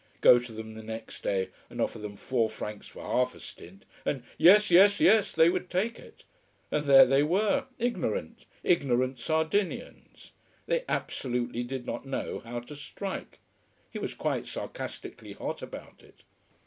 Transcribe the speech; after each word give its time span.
Go 0.21 0.39
to 0.39 0.51
them 0.51 0.73
the 0.73 0.81
next 0.81 1.21
day 1.21 1.49
and 1.69 1.79
offer 1.79 1.99
them 1.99 2.15
four 2.17 2.49
francs 2.49 2.87
for 2.87 3.03
half 3.03 3.35
a 3.35 3.39
stint, 3.39 3.85
and 4.03 4.23
yes, 4.35 4.71
yes, 4.71 4.99
yes, 4.99 5.31
they 5.31 5.47
would 5.47 5.69
take 5.69 5.99
it. 5.99 6.23
And 6.71 6.85
there 6.85 7.05
they 7.05 7.21
were: 7.21 7.67
ignorant: 7.77 8.47
ignorant 8.63 9.19
Sardinians. 9.19 10.31
They 10.65 10.85
absolutely 10.89 11.61
did 11.63 11.85
not 11.85 12.07
know 12.07 12.39
how 12.39 12.61
to 12.61 12.75
strike. 12.75 13.37
He 13.91 13.99
was 13.99 14.15
quite 14.15 14.47
sarcastically 14.47 15.33
hot 15.33 15.61
about 15.61 16.01
it. 16.01 16.23